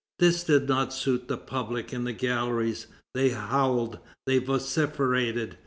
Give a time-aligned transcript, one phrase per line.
[0.17, 2.87] This did not suit the public in the galleries.
[3.13, 5.57] They howled, they vociferated.